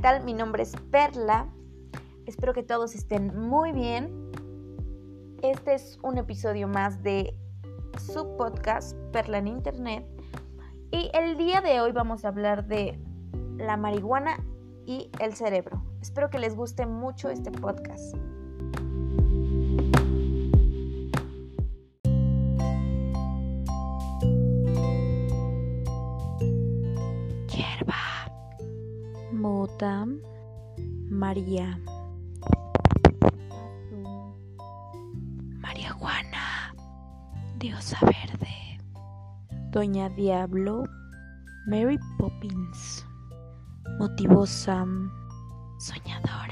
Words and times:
tal? 0.00 0.24
Mi 0.24 0.32
nombre 0.32 0.62
es 0.62 0.74
Perla. 0.90 1.46
Espero 2.24 2.54
que 2.54 2.62
todos 2.62 2.94
estén 2.94 3.38
muy 3.38 3.72
bien. 3.72 4.30
Este 5.42 5.74
es 5.74 5.98
un 6.02 6.16
episodio 6.16 6.68
más 6.68 7.02
de 7.02 7.34
su 7.98 8.36
podcast 8.38 8.96
Perla 9.12 9.38
en 9.38 9.48
Internet. 9.48 10.06
Y 10.90 11.10
el 11.12 11.36
día 11.36 11.60
de 11.60 11.82
hoy 11.82 11.92
vamos 11.92 12.24
a 12.24 12.28
hablar 12.28 12.66
de 12.66 12.98
la 13.58 13.76
marihuana 13.76 14.42
y 14.86 15.10
el 15.18 15.34
cerebro. 15.34 15.82
Espero 16.00 16.30
que 16.30 16.38
les 16.38 16.56
guste 16.56 16.86
mucho 16.86 17.28
este 17.28 17.50
podcast. 17.50 18.16
Mota, 29.80 30.04
María, 31.08 31.80
María 35.58 35.92
Juana, 35.92 36.74
Diosa 37.58 37.96
Verde, 38.02 38.78
Doña 39.70 40.10
Diablo, 40.10 40.84
Mary 41.66 41.98
Poppins, 42.18 43.06
Motivosa, 43.98 44.84
Soñadora. 45.78 46.49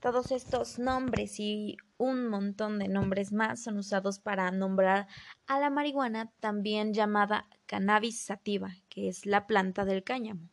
Todos 0.00 0.32
estos 0.32 0.78
nombres 0.78 1.38
y 1.38 1.76
un 1.98 2.26
montón 2.26 2.78
de 2.78 2.88
nombres 2.88 3.32
más 3.32 3.62
son 3.62 3.76
usados 3.76 4.18
para 4.18 4.50
nombrar 4.50 5.06
a 5.46 5.60
la 5.60 5.68
marihuana, 5.68 6.32
también 6.40 6.94
llamada 6.94 7.46
cannabis 7.66 8.18
sativa, 8.18 8.74
que 8.88 9.08
es 9.08 9.26
la 9.26 9.46
planta 9.46 9.84
del 9.84 10.02
cáñamo. 10.02 10.48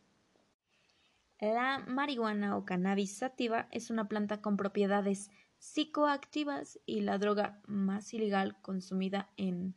La 1.40 1.78
marihuana 1.78 2.58
o 2.58 2.66
cannabis 2.66 3.16
sativa 3.16 3.68
es 3.70 3.88
una 3.88 4.06
planta 4.06 4.42
con 4.42 4.58
propiedades 4.58 5.30
psicoactivas 5.56 6.78
y 6.84 7.00
la 7.00 7.16
droga 7.16 7.62
más 7.66 8.12
ilegal 8.12 8.60
consumida 8.60 9.30
en 9.38 9.74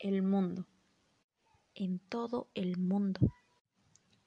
el 0.00 0.22
mundo. 0.22 0.66
En 1.76 2.00
todo 2.00 2.50
el 2.54 2.78
mundo 2.78 3.20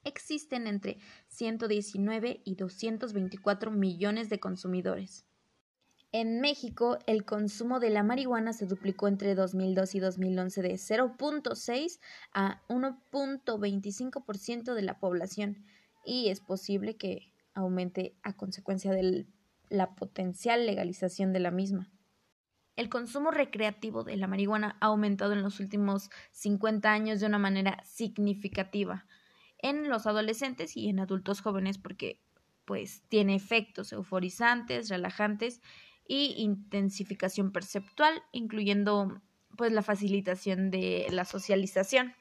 existen 0.04 0.68
entre 0.68 1.00
119 1.28 2.42
y 2.44 2.56
224 2.56 3.72
millones 3.72 4.30
de 4.30 4.40
consumidores. 4.40 5.26
En 6.14 6.42
México, 6.42 7.00
el 7.08 7.24
consumo 7.24 7.80
de 7.80 7.90
la 7.90 8.04
marihuana 8.04 8.52
se 8.52 8.66
duplicó 8.66 9.08
entre 9.08 9.34
2002 9.34 9.96
y 9.96 10.00
2011 10.00 10.62
de 10.62 10.74
0.6 10.74 12.02
a 12.34 12.62
1.25% 12.68 14.74
de 14.74 14.82
la 14.82 15.00
población 15.00 15.64
y 16.06 16.28
es 16.28 16.42
posible 16.42 16.98
que 16.98 17.32
aumente 17.54 18.18
a 18.24 18.36
consecuencia 18.36 18.92
de 18.92 19.26
la 19.70 19.96
potencial 19.96 20.66
legalización 20.66 21.32
de 21.32 21.40
la 21.40 21.52
misma. 21.52 21.90
El 22.76 22.90
consumo 22.90 23.32
recreativo 23.32 24.04
de 24.04 24.18
la 24.18 24.28
marihuana 24.28 24.76
ha 24.82 24.88
aumentado 24.88 25.32
en 25.32 25.44
los 25.44 25.62
últimos 25.62 26.10
50 26.32 26.92
años 26.92 27.22
de 27.22 27.28
una 27.28 27.38
manera 27.38 27.82
significativa, 27.86 29.06
en 29.62 29.90
los 29.90 30.08
adolescentes 30.08 30.76
y 30.76 30.90
en 30.90 31.00
adultos 31.00 31.42
jóvenes 31.42 31.78
porque 31.78 32.20
pues 32.66 33.04
tiene 33.10 33.36
efectos 33.36 33.92
euforizantes, 33.92 34.90
relajantes 34.90 35.62
y 36.08 36.36
intensificación 36.38 37.52
perceptual, 37.52 38.22
incluyendo 38.32 39.22
pues 39.58 39.72
la 39.72 39.82
facilitación 39.82 40.72
de 40.72 41.08
la 41.12 41.26
socialización. 41.26 42.14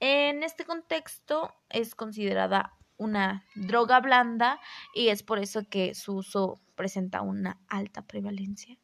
En 0.00 0.42
este 0.42 0.64
contexto 0.64 1.54
es 1.68 1.94
considerada 1.94 2.76
una 2.96 3.44
droga 3.54 4.00
blanda 4.00 4.60
y 4.94 5.08
es 5.08 5.22
por 5.22 5.38
eso 5.38 5.68
que 5.68 5.94
su 5.94 6.16
uso 6.16 6.60
presenta 6.74 7.20
una 7.20 7.60
alta 7.68 8.02
prevalencia. 8.02 8.78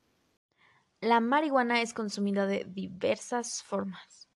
La 1.01 1.21
marihuana 1.21 1.81
es 1.81 1.95
consumida 1.95 2.47
de 2.47 2.65
diversas 2.69 3.63
formas, 3.63 4.29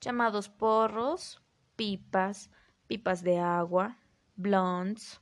llamados 0.00 0.48
porros, 0.48 1.42
pipas, 1.76 2.50
pipas 2.88 3.22
de 3.22 3.38
agua, 3.38 3.98
blondes. 4.34 5.20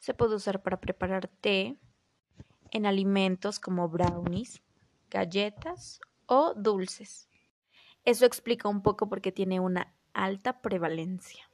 Se 0.00 0.14
puede 0.14 0.36
usar 0.36 0.62
para 0.62 0.80
preparar 0.80 1.28
té, 1.28 1.76
en 2.70 2.86
alimentos 2.86 3.60
como 3.60 3.88
brownies, 3.88 4.62
galletas 5.10 6.00
o 6.26 6.54
dulces. 6.54 7.28
Eso 8.04 8.24
explica 8.24 8.68
un 8.68 8.82
poco 8.82 9.08
por 9.08 9.20
qué 9.20 9.32
tiene 9.32 9.60
una 9.60 9.94
alta 10.14 10.60
prevalencia. 10.62 11.48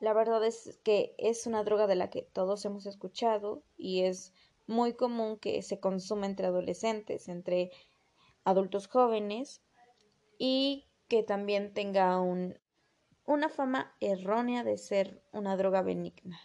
La 0.00 0.12
verdad 0.12 0.44
es 0.44 0.78
que 0.82 1.14
es 1.18 1.46
una 1.46 1.62
droga 1.64 1.86
de 1.86 1.94
la 1.94 2.10
que 2.10 2.22
todos 2.22 2.64
hemos 2.64 2.86
escuchado 2.86 3.62
y 3.76 4.02
es 4.02 4.32
muy 4.66 4.94
común 4.94 5.38
que 5.38 5.62
se 5.62 5.80
consuma 5.80 6.26
entre 6.26 6.46
adolescentes, 6.46 7.28
entre 7.28 7.70
adultos 8.44 8.88
jóvenes 8.88 9.62
y 10.38 10.86
que 11.08 11.22
también 11.22 11.72
tenga 11.72 12.18
un 12.20 12.58
una 13.26 13.48
fama 13.48 13.92
errónea 14.00 14.64
de 14.64 14.76
ser 14.76 15.22
una 15.32 15.56
droga 15.56 15.82
benigna. 15.82 16.38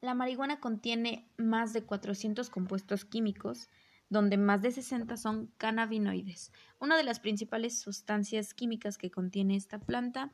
La 0.00 0.14
marihuana 0.14 0.60
contiene 0.60 1.28
más 1.36 1.72
de 1.72 1.84
400 1.84 2.48
compuestos 2.50 3.04
químicos, 3.04 3.68
donde 4.08 4.36
más 4.36 4.62
de 4.62 4.72
60 4.72 5.16
son 5.16 5.52
cannabinoides. 5.58 6.52
Una 6.80 6.96
de 6.96 7.04
las 7.04 7.20
principales 7.20 7.78
sustancias 7.78 8.54
químicas 8.54 8.98
que 8.98 9.10
contiene 9.10 9.56
esta 9.56 9.78
planta 9.78 10.32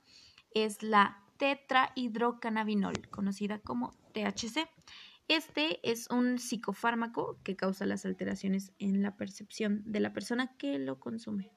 es 0.54 0.82
la 0.82 1.22
tetrahidrocannabinol, 1.36 3.08
conocida 3.10 3.58
como 3.58 3.94
THC. 4.14 4.68
Este 5.28 5.80
es 5.82 6.08
un 6.10 6.38
psicofármaco 6.38 7.38
que 7.42 7.56
causa 7.56 7.84
las 7.84 8.06
alteraciones 8.06 8.72
en 8.78 9.02
la 9.02 9.16
percepción 9.16 9.82
de 9.84 10.00
la 10.00 10.12
persona 10.12 10.56
que 10.56 10.78
lo 10.78 11.00
consume. 11.00 11.50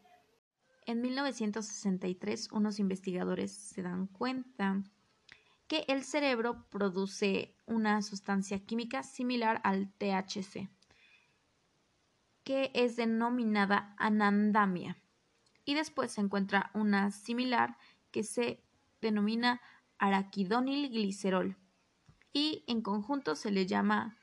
En 0.90 1.04
1963, 1.04 2.52
unos 2.52 2.80
investigadores 2.80 3.52
se 3.52 3.84
dan 3.84 4.08
cuenta 4.08 4.82
que 5.68 5.86
el 5.88 6.04
cerebro 6.04 6.66
produce 6.72 7.56
una 7.68 8.02
sustancia 8.02 8.66
química 8.66 9.04
similar 9.04 9.62
al 9.64 9.94
THC, 10.00 10.68
que 12.44 12.72
es 12.74 12.96
denominada 12.96 13.94
anandamia. 14.00 14.98
Y 15.64 15.76
después 15.76 16.14
se 16.14 16.22
encuentra 16.22 16.72
una 16.74 17.12
similar 17.12 17.78
que 18.10 18.24
se 18.24 18.64
denomina 19.00 19.62
araquidonilglicerol. 20.00 21.56
Y 22.34 22.64
en 22.66 22.82
conjunto 22.82 23.36
se 23.36 23.52
le 23.52 23.68
llama 23.68 24.18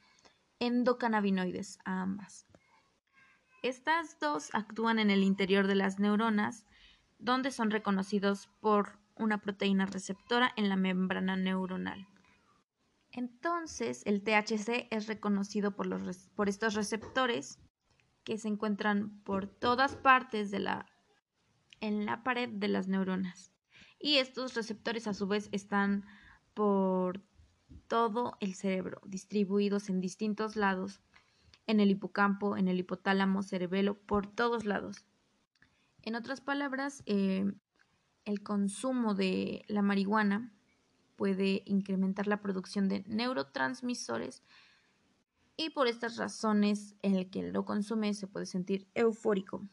endocannabinoides 0.58 1.78
a 1.84 2.02
ambas. 2.02 2.44
Estas 3.66 4.20
dos 4.20 4.50
actúan 4.52 5.00
en 5.00 5.10
el 5.10 5.24
interior 5.24 5.66
de 5.66 5.74
las 5.74 5.98
neuronas, 5.98 6.64
donde 7.18 7.50
son 7.50 7.72
reconocidos 7.72 8.48
por 8.60 9.00
una 9.16 9.38
proteína 9.38 9.86
receptora 9.86 10.52
en 10.54 10.68
la 10.68 10.76
membrana 10.76 11.34
neuronal. 11.34 12.06
Entonces, 13.10 14.04
el 14.06 14.22
THC 14.22 14.86
es 14.92 15.08
reconocido 15.08 15.74
por, 15.74 15.88
estos 16.48 16.74
receptores 16.74 17.58
que 18.22 18.38
se 18.38 18.46
encuentran 18.46 19.20
por 19.24 19.48
todas 19.48 19.96
partes 19.96 20.52
en 20.52 22.06
la 22.06 22.22
pared 22.22 22.48
de 22.48 22.68
las 22.68 22.86
neuronas. 22.86 23.50
Y 23.98 24.18
estos 24.18 24.54
receptores 24.54 25.08
a 25.08 25.12
su 25.12 25.26
vez 25.26 25.48
están 25.50 26.04
por 26.54 27.20
todo 27.88 28.36
el 28.38 28.54
cerebro, 28.54 29.00
distribuidos 29.06 29.88
en 29.88 30.00
distintos 30.00 30.54
lados 30.54 31.00
en 31.66 31.80
el 31.80 31.90
hipocampo, 31.90 32.56
en 32.56 32.68
el 32.68 32.78
hipotálamo, 32.78 33.42
cerebelo, 33.42 33.98
por 33.98 34.26
todos 34.26 34.64
lados. 34.64 35.04
En 36.02 36.14
otras 36.14 36.40
palabras, 36.40 37.02
eh, 37.06 37.44
el 38.24 38.42
consumo 38.42 39.14
de 39.14 39.64
la 39.68 39.82
marihuana 39.82 40.52
puede 41.16 41.62
incrementar 41.64 42.26
la 42.26 42.40
producción 42.40 42.88
de 42.88 43.02
neurotransmisores 43.06 44.42
y 45.56 45.70
por 45.70 45.88
estas 45.88 46.16
razones 46.16 46.94
el 47.02 47.30
que 47.30 47.42
lo 47.42 47.64
consume 47.64 48.12
se 48.14 48.26
puede 48.26 48.46
sentir 48.46 48.86
eufórico. 48.94 49.66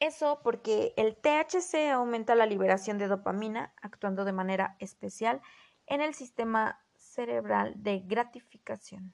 Eso 0.00 0.40
porque 0.44 0.94
el 0.96 1.16
THC 1.16 1.90
aumenta 1.92 2.36
la 2.36 2.46
liberación 2.46 2.98
de 2.98 3.08
dopamina, 3.08 3.74
actuando 3.82 4.24
de 4.24 4.32
manera 4.32 4.76
especial 4.78 5.40
en 5.86 6.00
el 6.00 6.14
sistema 6.14 6.80
cerebral 6.94 7.74
de 7.76 8.00
gratificación. 8.00 9.12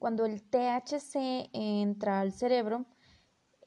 Cuando 0.00 0.24
el 0.24 0.42
THC 0.42 1.50
entra 1.52 2.20
al 2.20 2.32
cerebro, 2.32 2.86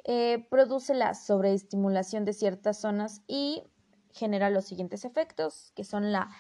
eh, 0.04 0.48
produce 0.50 0.96
la 0.96 1.14
sobreestimulación 1.14 2.26
de 2.26 2.34
ciertas 2.34 2.82
zonas 2.82 3.22
y 3.28 3.62
genera 4.10 4.50
los 4.50 4.66
siguientes 4.66 5.06
efectos, 5.06 5.72
que 5.76 5.84
son 5.84 6.12
la 6.12 6.32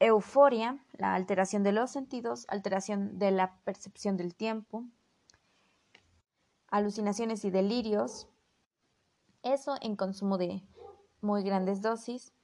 euforia, 0.00 0.84
la 0.98 1.14
alteración 1.14 1.62
de 1.62 1.72
los 1.72 1.90
sentidos, 1.90 2.44
alteración 2.48 3.18
de 3.18 3.30
la 3.30 3.58
percepción 3.64 4.18
del 4.18 4.34
tiempo, 4.34 4.84
alucinaciones 6.68 7.42
y 7.46 7.50
delirios, 7.50 8.28
Eso 9.42 9.76
en 9.80 9.96
consumo 9.96 10.36
de 10.36 10.62
muy 11.22 11.42
grandes 11.42 11.80
dosis, 11.80 12.34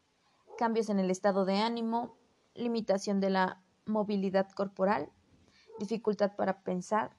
cambios 0.56 0.88
en 0.88 0.98
el 0.98 1.10
estado 1.10 1.44
de 1.44 1.58
ánimo, 1.58 2.16
limitación 2.54 3.20
de 3.20 3.28
la 3.28 3.62
movilidad 3.84 4.48
corporal, 4.52 5.12
dificultad 5.78 6.36
para 6.36 6.62
pensar, 6.62 7.16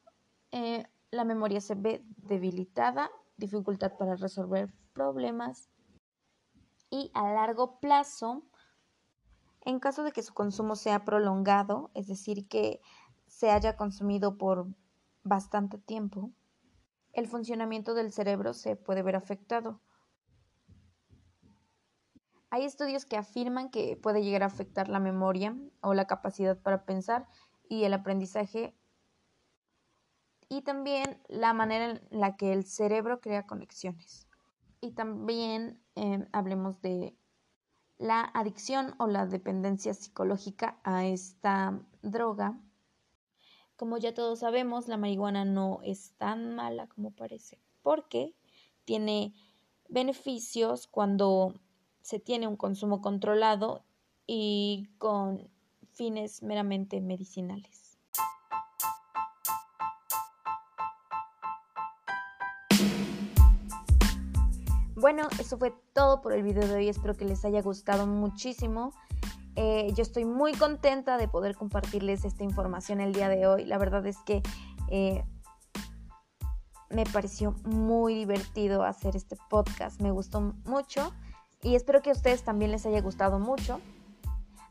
eh, 0.51 0.85
la 1.11 1.23
memoria 1.23 1.61
se 1.61 1.75
ve 1.75 2.03
debilitada, 2.17 3.09
dificultad 3.37 3.93
para 3.97 4.15
resolver 4.15 4.73
problemas 4.93 5.69
y 6.89 7.11
a 7.13 7.31
largo 7.33 7.79
plazo, 7.79 8.43
en 9.61 9.79
caso 9.79 10.03
de 10.03 10.11
que 10.11 10.23
su 10.23 10.33
consumo 10.33 10.75
sea 10.75 11.03
prolongado, 11.03 11.91
es 11.93 12.07
decir, 12.07 12.47
que 12.47 12.81
se 13.27 13.51
haya 13.51 13.75
consumido 13.75 14.37
por 14.37 14.67
bastante 15.23 15.77
tiempo, 15.77 16.31
el 17.13 17.27
funcionamiento 17.27 17.93
del 17.93 18.11
cerebro 18.11 18.53
se 18.53 18.75
puede 18.75 19.01
ver 19.01 19.15
afectado. 19.15 19.81
Hay 22.49 22.63
estudios 22.63 23.05
que 23.05 23.17
afirman 23.17 23.69
que 23.69 23.97
puede 23.97 24.23
llegar 24.23 24.43
a 24.43 24.47
afectar 24.47 24.87
la 24.87 24.99
memoria 24.99 25.57
o 25.81 25.93
la 25.93 26.07
capacidad 26.07 26.57
para 26.57 26.85
pensar 26.85 27.27
y 27.69 27.83
el 27.83 27.93
aprendizaje 27.93 28.75
y 30.49 30.61
también 30.61 31.19
la 31.27 31.53
manera 31.53 31.91
en 31.91 32.01
la 32.11 32.35
que 32.35 32.53
el 32.53 32.65
cerebro 32.65 33.19
crea 33.19 33.47
conexiones. 33.47 34.27
Y 34.79 34.91
también 34.91 35.81
em, 35.95 36.27
hablemos 36.31 36.81
de 36.81 37.15
la 37.97 38.21
adicción 38.21 38.93
o 38.99 39.07
la 39.07 39.25
dependencia 39.25 39.93
psicológica 39.93 40.79
a 40.83 41.05
esta 41.05 41.81
droga. 42.01 42.59
Como 43.75 43.97
ya 43.97 44.13
todos 44.13 44.39
sabemos, 44.39 44.87
la 44.87 44.97
marihuana 44.97 45.45
no 45.45 45.79
es 45.83 46.13
tan 46.17 46.55
mala 46.55 46.87
como 46.87 47.11
parece, 47.11 47.59
porque 47.81 48.35
tiene 48.85 49.33
beneficios 49.89 50.87
cuando 50.87 51.53
se 52.01 52.19
tiene 52.19 52.47
un 52.47 52.55
consumo 52.55 53.01
controlado 53.01 53.83
y 54.27 54.89
con 54.97 55.49
fines 55.95 56.43
meramente 56.43 57.01
medicinales. 57.01 57.97
Bueno, 64.95 65.27
eso 65.39 65.57
fue 65.57 65.73
todo 65.93 66.21
por 66.21 66.33
el 66.33 66.41
video 66.41 66.67
de 66.67 66.75
hoy. 66.75 66.89
Espero 66.89 67.15
que 67.15 67.25
les 67.25 67.45
haya 67.45 67.61
gustado 67.61 68.07
muchísimo. 68.07 68.91
Eh, 69.55 69.91
yo 69.93 70.01
estoy 70.01 70.25
muy 70.25 70.53
contenta 70.53 71.17
de 71.17 71.27
poder 71.27 71.55
compartirles 71.55 72.25
esta 72.25 72.43
información 72.43 72.99
el 73.01 73.13
día 73.13 73.29
de 73.29 73.45
hoy. 73.45 73.65
La 73.65 73.77
verdad 73.77 74.05
es 74.05 74.17
que 74.25 74.41
eh, 74.89 75.23
me 76.89 77.05
pareció 77.05 77.51
muy 77.63 78.15
divertido 78.15 78.83
hacer 78.83 79.15
este 79.15 79.37
podcast. 79.49 80.01
Me 80.01 80.11
gustó 80.11 80.41
mucho 80.65 81.13
y 81.61 81.75
espero 81.75 82.01
que 82.01 82.09
a 82.09 82.13
ustedes 82.13 82.43
también 82.43 82.71
les 82.71 82.85
haya 82.85 83.01
gustado 83.01 83.37
mucho. 83.37 83.79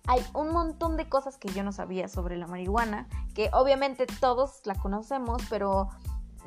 Hay 0.06 0.24
un 0.34 0.50
montón 0.50 0.96
de 0.96 1.08
cosas 1.08 1.38
que 1.38 1.48
yo 1.48 1.62
no 1.62 1.72
sabía 1.72 2.08
sobre 2.08 2.36
la 2.36 2.46
marihuana, 2.46 3.08
que 3.34 3.50
obviamente 3.52 4.06
todos 4.06 4.60
la 4.64 4.74
conocemos, 4.74 5.42
pero 5.48 5.88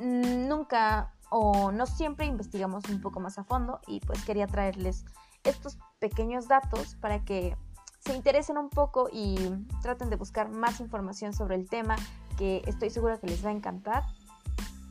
nunca 0.00 1.12
o 1.30 1.72
no 1.72 1.86
siempre 1.86 2.26
investigamos 2.26 2.84
un 2.88 3.00
poco 3.00 3.20
más 3.20 3.38
a 3.38 3.44
fondo 3.44 3.80
y 3.86 4.00
pues 4.00 4.24
quería 4.24 4.46
traerles 4.46 5.04
estos 5.44 5.78
pequeños 5.98 6.48
datos 6.48 6.94
para 6.96 7.24
que 7.24 7.56
se 8.00 8.14
interesen 8.14 8.56
un 8.58 8.70
poco 8.70 9.08
y 9.12 9.36
traten 9.82 10.08
de 10.08 10.16
buscar 10.16 10.48
más 10.48 10.80
información 10.80 11.32
sobre 11.32 11.56
el 11.56 11.68
tema 11.68 11.96
que 12.38 12.62
estoy 12.66 12.90
segura 12.90 13.18
que 13.18 13.26
les 13.26 13.44
va 13.44 13.50
a 13.50 13.52
encantar. 13.52 14.04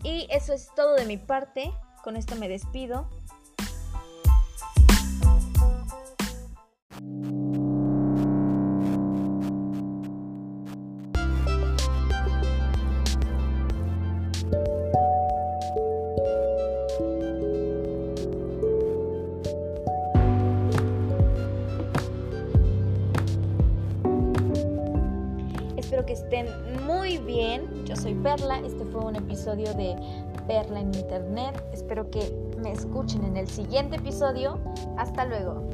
Y 0.03 0.27
eso 0.29 0.53
es 0.53 0.69
todo 0.75 0.95
de 0.95 1.05
mi 1.05 1.17
parte, 1.17 1.71
con 2.03 2.15
esto 2.17 2.35
me 2.35 2.49
despido. 2.49 3.09
que 26.07 26.13
estén 26.13 26.47
muy 26.85 27.17
bien. 27.19 27.85
Yo 27.85 27.95
soy 27.95 28.15
Perla. 28.15 28.59
Este 28.65 28.83
fue 28.85 29.05
un 29.05 29.15
episodio 29.15 29.71
de 29.75 29.95
Perla 30.47 30.79
en 30.79 30.93
Internet. 30.95 31.61
Espero 31.73 32.09
que 32.09 32.33
me 32.57 32.71
escuchen 32.71 33.23
en 33.25 33.37
el 33.37 33.47
siguiente 33.47 33.97
episodio. 33.97 34.57
Hasta 34.97 35.25
luego. 35.25 35.67